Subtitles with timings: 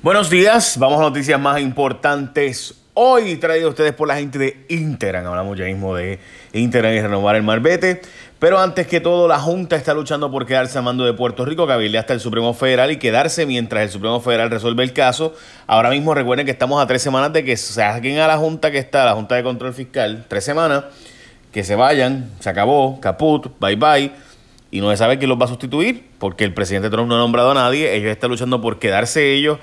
[0.00, 2.72] Buenos días, vamos a noticias más importantes.
[2.94, 5.26] Hoy traído a ustedes por la gente de Interan.
[5.26, 6.20] Hablamos ya mismo de
[6.52, 8.00] Interan y renovar el Marbete.
[8.38, 11.66] Pero antes que todo, la Junta está luchando por quedarse a mando de Puerto Rico,
[11.66, 15.34] cabilde hasta el Supremo Federal y quedarse mientras el Supremo Federal resuelve el caso.
[15.66, 18.70] Ahora mismo recuerden que estamos a tres semanas de que se saquen a la Junta
[18.70, 20.84] que está, la Junta de Control Fiscal, tres semanas,
[21.52, 24.12] que se vayan, se acabó, caput, bye bye
[24.70, 27.18] y no se sabe quién los va a sustituir, porque el presidente Trump no ha
[27.18, 29.58] nombrado a nadie, ellos están luchando por quedarse ellos,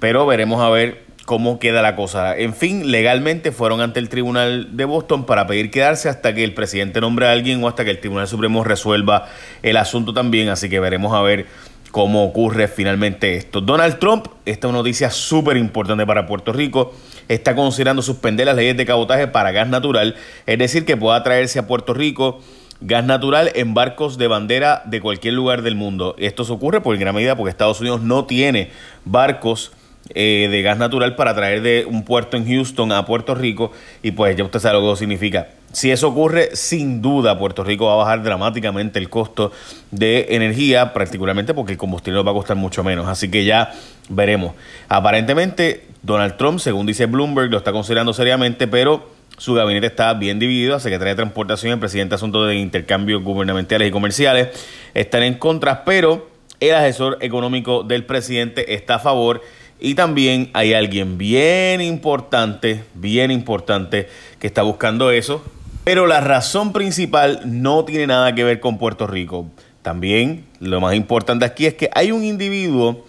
[0.00, 2.36] pero veremos a ver cómo queda la cosa.
[2.36, 6.54] En fin, legalmente fueron ante el Tribunal de Boston para pedir quedarse hasta que el
[6.54, 9.28] presidente nombre a alguien o hasta que el Tribunal Supremo resuelva
[9.62, 11.46] el asunto también, así que veremos a ver
[11.90, 13.60] cómo ocurre finalmente esto.
[13.60, 16.94] Donald Trump, esta es una noticia súper importante para Puerto Rico,
[17.28, 21.58] está considerando suspender las leyes de cabotaje para gas natural, es decir, que pueda traerse
[21.58, 22.40] a Puerto Rico
[22.80, 26.14] gas natural en barcos de bandera de cualquier lugar del mundo.
[26.18, 28.70] Esto se ocurre por gran medida porque Estados Unidos no tiene
[29.04, 29.72] barcos
[30.14, 34.12] eh, de gas natural para traer de un puerto en Houston a Puerto Rico y
[34.12, 35.48] pues ya usted sabe lo que significa.
[35.72, 39.52] Si eso ocurre, sin duda Puerto Rico va a bajar dramáticamente el costo
[39.90, 43.06] de energía, particularmente porque el combustible va a costar mucho menos.
[43.06, 43.72] Así que ya
[44.08, 44.54] veremos.
[44.88, 50.38] Aparentemente, Donald Trump, según dice Bloomberg, lo está considerando seriamente, pero su gabinete está bien
[50.38, 50.72] dividido.
[50.72, 54.48] La Secretaría de Transportación y el presidente de Asuntos de Intercambios Gubernamentales y Comerciales
[54.94, 56.28] están en contra, pero
[56.60, 59.42] el asesor económico del presidente está a favor.
[59.80, 64.08] Y también hay alguien bien importante, bien importante,
[64.40, 65.42] que está buscando eso.
[65.84, 69.46] Pero la razón principal no tiene nada que ver con Puerto Rico.
[69.82, 73.06] También lo más importante aquí es que hay un individuo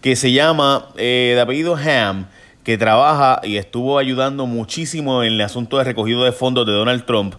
[0.00, 2.26] que se llama eh, de apellido Ham,
[2.64, 7.04] que trabaja y estuvo ayudando muchísimo en el asunto de recogido de fondos de Donald
[7.04, 7.34] Trump.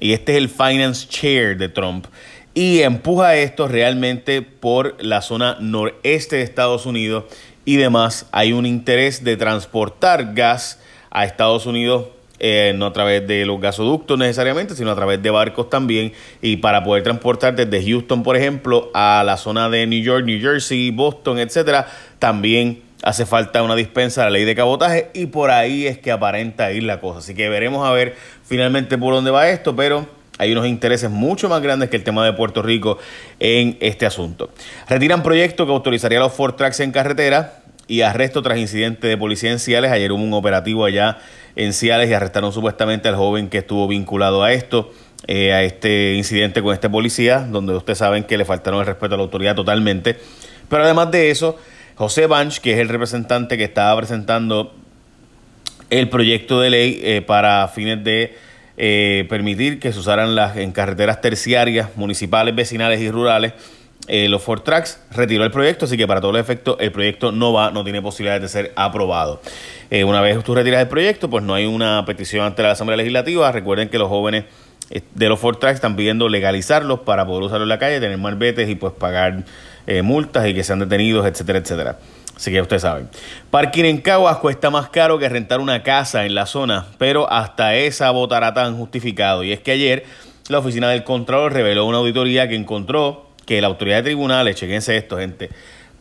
[0.00, 2.06] Y este es el Finance Chair de Trump.
[2.54, 7.24] Y empuja esto realmente por la zona noreste de Estados Unidos
[7.64, 8.26] y demás.
[8.32, 12.06] Hay un interés de transportar gas a Estados Unidos
[12.44, 16.56] eh, no a través de los gasoductos necesariamente, sino a través de barcos también, y
[16.56, 20.90] para poder transportar desde Houston, por ejemplo, a la zona de New York, New Jersey,
[20.90, 21.86] Boston, etcétera,
[22.18, 26.10] también hace falta una dispensa de la ley de cabotaje y por ahí es que
[26.10, 27.20] aparenta ir la cosa.
[27.20, 31.48] Así que veremos a ver finalmente por dónde va esto, pero hay unos intereses mucho
[31.48, 32.98] más grandes que el tema de Puerto Rico
[33.38, 34.50] en este asunto.
[34.88, 39.50] Retiran proyecto que autorizaría los Ford Tracks en carretera y arresto tras incidente de policía
[39.50, 39.90] en Ciales.
[39.90, 41.18] Ayer hubo un operativo allá
[41.56, 44.90] en Ciales y arrestaron supuestamente al joven que estuvo vinculado a esto.
[45.28, 49.14] Eh, a este incidente con este policía, donde ustedes saben que le faltaron el respeto
[49.14, 50.18] a la autoridad totalmente.
[50.68, 51.56] Pero además de eso,
[51.94, 54.74] José Banch, que es el representante que estaba presentando
[55.90, 58.36] el proyecto de ley eh, para fines de
[58.76, 63.52] eh, permitir que se usaran las en carreteras terciarias, municipales, vecinales y rurales.
[64.08, 67.30] Eh, los Ford Tracks retiró el proyecto, así que para todos los efectos el proyecto
[67.30, 69.40] no va, no tiene posibilidades de ser aprobado.
[70.04, 73.52] una vez tú retiras el proyecto, pues no hay una petición ante la Asamblea Legislativa.
[73.52, 74.44] Recuerden que los jóvenes
[75.14, 78.68] de los Ford Tracks están pidiendo legalizarlos para poder usarlos en la calle, tener malbetes
[78.68, 79.44] y pues pagar
[79.86, 81.98] eh, multas y que sean detenidos, etcétera, etcétera.
[82.36, 83.08] Así que ustedes saben.
[83.50, 87.76] Parking en Caguas cuesta más caro que rentar una casa en la zona, pero hasta
[87.76, 89.44] esa votará tan justificado.
[89.44, 90.04] Y es que ayer
[90.48, 94.96] la oficina del Contralor reveló una auditoría que encontró que la autoridad de tribunales, chequense
[94.96, 95.50] esto, gente,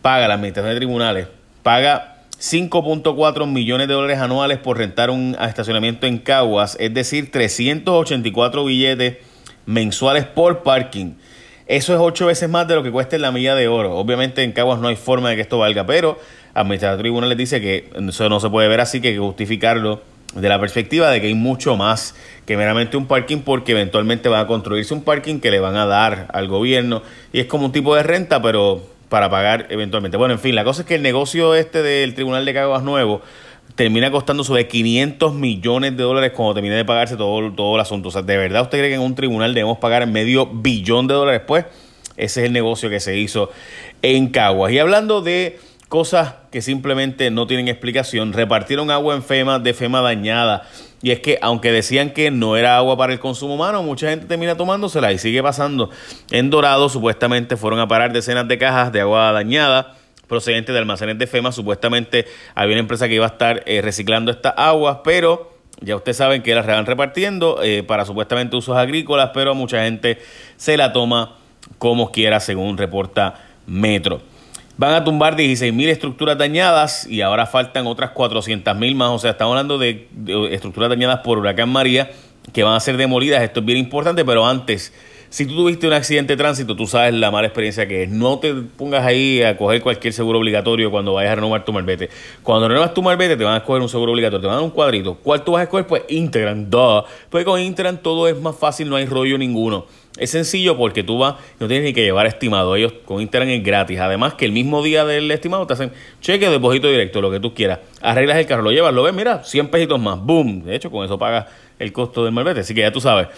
[0.02, 1.28] paga, la administración de tribunales,
[1.64, 8.66] paga 5.4 millones de dólares anuales por rentar un estacionamiento en Caguas, es decir, 384
[8.66, 9.18] billetes
[9.66, 11.14] mensuales por parking.
[11.72, 13.96] Eso es ocho veces más de lo que cuesta la milla de oro.
[13.96, 16.20] Obviamente en Caguas no hay forma de que esto valga, pero
[16.54, 20.02] Administrador Tribunal les dice que eso no se puede ver así, que hay que justificarlo
[20.36, 22.14] de la perspectiva de que hay mucho más
[22.46, 25.86] que meramente un parking porque eventualmente va a construirse un parking que le van a
[25.86, 30.18] dar al gobierno y es como un tipo de renta pero para pagar eventualmente.
[30.18, 33.22] Bueno, en fin, la cosa es que el negocio este del Tribunal de Caguas Nuevo
[33.76, 38.09] termina costando sobre 500 millones de dólares cuando termine de pagarse todo, todo el asunto.
[38.09, 41.14] O sea, ¿de verdad usted cree que en un tribunal debemos pagar medio billón de
[41.14, 41.66] dólares después?
[42.18, 43.50] Ese es el negocio que se hizo
[44.02, 44.72] en Caguas.
[44.72, 50.02] Y hablando de cosas que simplemente no tienen explicación, repartieron agua en FEMA de FEMA
[50.02, 50.68] dañada.
[51.02, 54.28] Y es que aunque decían que no era agua para el consumo humano, mucha gente
[54.28, 55.90] termina tomándosela y sigue pasando.
[56.29, 59.96] En Dorado supuestamente fueron a parar decenas de cajas de agua dañada
[60.32, 61.52] procedente de almacenes de FEMA.
[61.52, 62.26] Supuestamente
[62.56, 65.52] había una empresa que iba a estar eh, reciclando estas aguas, pero
[65.82, 70.20] ya ustedes saben que las van repartiendo eh, para supuestamente usos agrícolas, pero mucha gente
[70.56, 71.36] se la toma
[71.80, 74.22] como quiera, según reporta Metro.
[74.78, 79.10] Van a tumbar 16.000 estructuras dañadas y ahora faltan otras 400.000 más.
[79.10, 82.10] O sea, estamos hablando de, de estructuras dañadas por Huracán María
[82.54, 83.44] que van a ser demolidas.
[83.44, 84.94] Esto es bien importante, pero antes
[85.32, 88.10] si tú tuviste un accidente de tránsito, tú sabes la mala experiencia que es.
[88.10, 92.10] No te pongas ahí a coger cualquier seguro obligatorio cuando vayas a renovar tu marbete.
[92.44, 94.66] Cuando renovas tu marbete, te van a escoger un seguro obligatorio, te van a dar
[94.66, 95.16] un cuadrito.
[95.16, 95.88] ¿Cuál tú vas a escoger?
[95.88, 97.06] Pues Integran, duh.
[97.30, 99.86] Pues con Integran todo es más fácil, no hay rollo ninguno.
[100.18, 102.76] Es sencillo porque tú vas, no tienes ni que llevar estimado.
[102.76, 104.02] Ellos con Integran es gratis.
[104.02, 107.54] Además que el mismo día del estimado te hacen cheque, depósito directo, lo que tú
[107.54, 107.80] quieras.
[108.02, 110.20] Arreglas el carro, lo llevas, lo ves, mira, 100 pesitos más.
[110.20, 110.66] Boom.
[110.66, 111.46] De hecho, con eso pagas
[111.80, 112.60] el costo del marbete.
[112.60, 113.30] Así que ya tú sabes.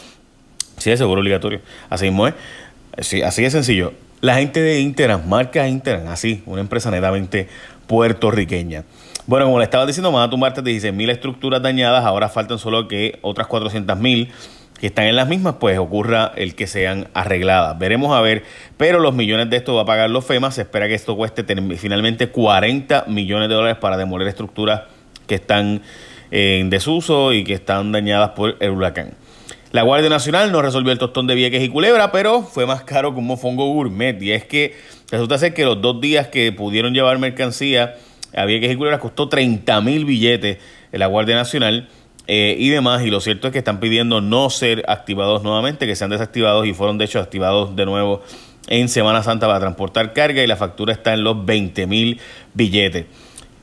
[0.83, 1.61] Sí, es seguro obligatorio.
[1.89, 2.33] Así mismo es.
[2.99, 3.93] Sí, así de sencillo.
[4.19, 7.47] La gente de Interan, marca Interan, así, una empresa netamente
[7.87, 8.83] puertorriqueña.
[9.25, 13.17] Bueno, como le estaba diciendo, van a tumbarte 16.000 estructuras dañadas, ahora faltan solo que
[13.21, 14.27] otras 400.000
[14.77, 17.79] que están en las mismas, pues ocurra el que sean arregladas.
[17.79, 18.43] Veremos a ver,
[18.75, 21.45] pero los millones de esto va a pagar los FEMA, se espera que esto cueste
[21.77, 24.81] finalmente 40 millones de dólares para demoler estructuras
[25.27, 25.81] que están
[26.29, 29.22] en desuso y que están dañadas por el huracán.
[29.73, 33.11] La Guardia Nacional no resolvió el tostón de Vieques y Culebra, pero fue más caro
[33.11, 34.21] que un mofongo gourmet.
[34.21, 34.75] Y es que
[35.09, 37.95] resulta ser que los dos días que pudieron llevar mercancía
[38.35, 40.59] a Vieques y Culebra costó 30 mil billetes
[40.91, 41.89] la Guardia Nacional
[42.27, 43.03] eh, y demás.
[43.03, 46.73] Y lo cierto es que están pidiendo no ser activados nuevamente, que sean desactivados y
[46.75, 48.21] fueron de hecho activados de nuevo
[48.67, 52.19] en Semana Santa para transportar carga y la factura está en los 20 mil
[52.53, 53.07] billetes.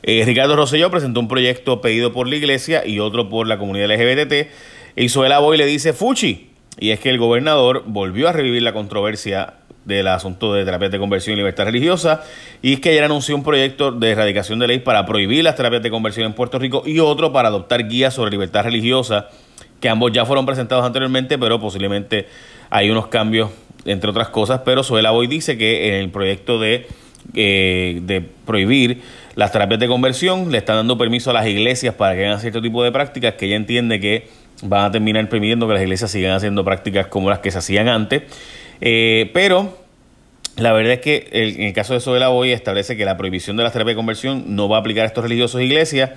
[0.03, 3.91] Eh, Ricardo Rosselló presentó un proyecto pedido por la iglesia y otro por la comunidad
[3.95, 4.49] LGBT
[4.97, 6.51] Hizo el Boy le dice Fuchi.
[6.79, 9.55] Y es que el gobernador volvió a revivir la controversia
[9.85, 12.23] del asunto de terapias de conversión y libertad religiosa.
[12.63, 15.83] Y es que ayer anunció un proyecto de erradicación de ley para prohibir las terapias
[15.83, 19.29] de conversión en Puerto Rico y otro para adoptar guías sobre libertad religiosa,
[19.81, 22.27] que ambos ya fueron presentados anteriormente, pero posiblemente
[22.71, 23.51] hay unos cambios,
[23.85, 24.63] entre otras cosas.
[24.65, 26.87] Pero Suela Boy dice que en el proyecto de,
[27.35, 29.03] eh, de prohibir
[29.35, 32.61] las terapias de conversión le están dando permiso a las iglesias para que hagan cierto
[32.61, 34.29] tipo de prácticas que ella entiende que
[34.63, 37.89] van a terminar permitiendo que las iglesias sigan haciendo prácticas como las que se hacían
[37.89, 38.23] antes.
[38.81, 39.79] Eh, pero
[40.57, 43.63] la verdad es que en el caso de Sobela Boy establece que la prohibición de
[43.63, 46.11] las terapias de conversión no va a aplicar a estos religiosos iglesias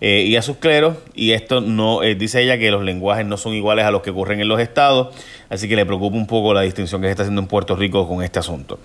[0.00, 0.96] eh, y a sus cleros.
[1.14, 4.10] Y esto no, eh, dice ella que los lenguajes no son iguales a los que
[4.10, 5.14] ocurren en los estados.
[5.48, 8.06] Así que le preocupa un poco la distinción que se está haciendo en Puerto Rico
[8.08, 8.78] con este asunto.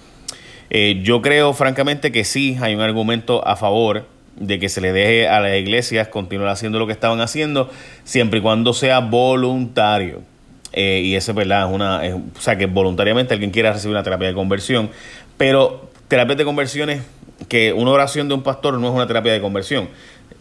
[1.04, 4.06] yo creo francamente que sí hay un argumento a favor
[4.36, 7.70] de que se le deje a las iglesias continuar haciendo lo que estaban haciendo,
[8.04, 10.22] siempre y cuando sea voluntario.
[10.74, 11.68] Eh, y eso ¿verdad?
[11.68, 12.02] es una.
[12.16, 14.90] o sea, que voluntariamente alguien quiera recibir una terapia de conversión.
[15.38, 17.02] Pero terapia de conversión es
[17.48, 19.90] que una oración de un pastor no es una terapia de conversión.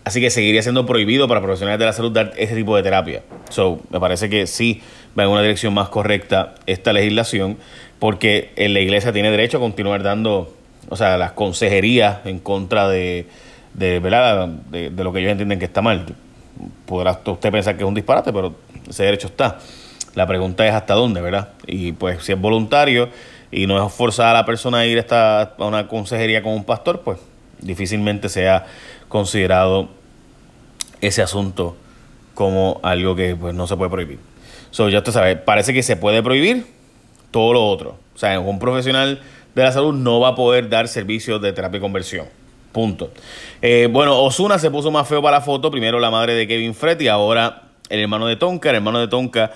[0.04, 3.22] Así que seguiría siendo prohibido para profesionales de la salud dar ese tipo de terapia.
[3.50, 4.82] So, me parece que sí
[5.18, 7.58] va en una dirección más correcta esta legislación,
[7.98, 10.54] porque la iglesia tiene derecho a continuar dando,
[10.88, 13.26] o sea, las consejerías en contra de,
[13.74, 14.48] de, ¿verdad?
[14.48, 16.06] De, lo que ellos entienden que está mal.
[16.86, 18.54] Podrá usted pensar que es un disparate, pero
[18.88, 19.58] ese derecho está.
[20.14, 21.50] La pregunta es hasta dónde, ¿verdad?
[21.66, 23.08] Y pues si es voluntario
[23.50, 26.64] y no es forzar a la persona a ir a, a una consejería con un
[26.64, 27.18] pastor, pues
[27.60, 28.66] difícilmente sea
[29.08, 29.88] considerado
[31.00, 31.76] ese asunto
[32.34, 34.18] como algo que pues no se puede prohibir.
[34.70, 36.66] So, ya usted sabe, parece que se puede prohibir
[37.30, 37.98] todo lo otro.
[38.14, 39.20] O sea, un profesional
[39.54, 42.26] de la salud no va a poder dar servicios de terapia y conversión.
[42.72, 43.10] Punto.
[43.62, 45.70] Eh, bueno, Osuna se puso más feo para la foto.
[45.70, 48.70] Primero la madre de Kevin Fred y ahora el hermano de Tonka.
[48.70, 49.52] El hermano de Tonka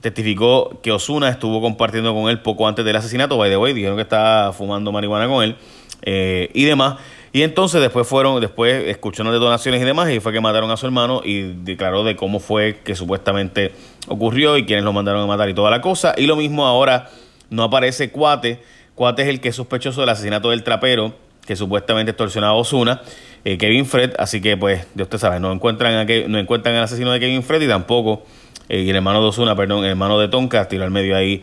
[0.00, 3.36] testificó que Osuna estuvo compartiendo con él poco antes del asesinato.
[3.36, 5.56] By the way, dijeron que estaba fumando marihuana con él
[6.02, 6.96] eh, y demás.
[7.32, 10.86] Y entonces después fueron, después escucharon detonaciones y demás, y fue que mataron a su
[10.86, 13.72] hermano y declaró de cómo fue que supuestamente
[14.06, 16.14] ocurrió y quiénes lo mandaron a matar y toda la cosa.
[16.16, 17.10] Y lo mismo ahora
[17.50, 18.62] no aparece Cuate.
[18.94, 23.02] Cuate es el que es sospechoso del asesinato del trapero que supuestamente extorsionaba a Osuna,
[23.44, 26.74] eh, Kevin Fred, así que pues, de usted sabe, no encuentran, a que, no encuentran
[26.76, 28.24] al asesino de Kevin Fred y tampoco
[28.68, 31.42] eh, el hermano de Osuna, perdón, el hermano de Tonka, tiró al medio ahí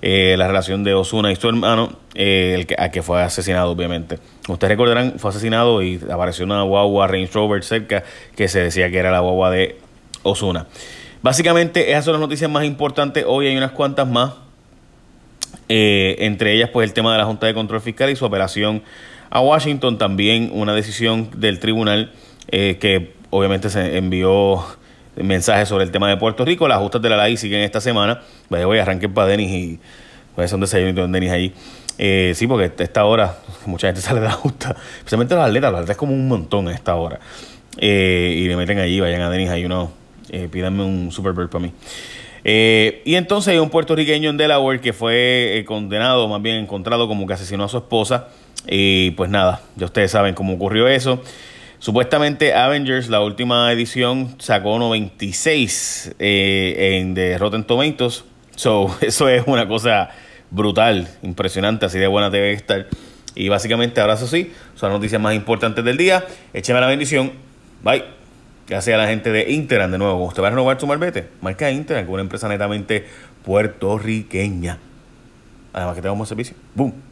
[0.00, 4.18] eh, la relación de Osuna y su hermano, el que, a que fue asesinado, obviamente.
[4.48, 8.02] Ustedes recordarán, fue asesinado y apareció una guagua Range Rover cerca
[8.34, 9.78] que se decía que era la guagua de
[10.22, 10.66] Osuna.
[11.20, 13.24] Básicamente, esas son las noticias más importantes.
[13.28, 14.32] Hoy hay unas cuantas más.
[15.68, 18.82] entre ellas, pues el tema de la Junta de Control Fiscal y su operación
[19.32, 19.98] a Washington.
[19.98, 22.12] También una decisión del tribunal
[22.48, 24.62] eh, que obviamente se envió
[25.16, 26.68] mensajes sobre el tema de Puerto Rico.
[26.68, 28.20] Las justas de la ley siguen esta semana.
[28.50, 29.80] Voy a arrancar para Denis y
[30.36, 31.54] voy a hacer un desayuno en Denis ahí.
[31.98, 35.72] Eh, sí, porque a esta hora mucha gente sale de la justa, especialmente los atletas.
[35.72, 37.18] Los atletas es como un montón a esta hora.
[37.78, 39.90] Eh, y le meten allí, vayan a Denis ahí uno,
[40.28, 41.72] eh, pídanme un Super para mí.
[42.44, 47.34] Y entonces hay un puertorriqueño en Delaware que fue condenado, más bien encontrado como que
[47.34, 48.28] asesinó a su esposa
[48.66, 51.22] y pues nada, ya ustedes saben cómo ocurrió eso.
[51.78, 58.24] Supuestamente Avengers, la última edición, sacó 96 eh, en de Rotten Tomatoes.
[58.54, 60.10] So, eso es una cosa
[60.50, 62.86] brutal, impresionante, así de buena debe estar.
[63.34, 66.24] Y básicamente, ahora eso sí, son las noticias más importantes del día.
[66.52, 67.32] Écheme la bendición.
[67.82, 68.21] Bye.
[68.68, 70.24] Gracias a la gente de Interan de nuevo.
[70.24, 73.06] usted va a renovar su malvete, marca Interan, que es una empresa netamente
[73.44, 74.78] puertorriqueña.
[75.72, 76.56] Además que tenemos servicio.
[76.74, 77.11] Boom.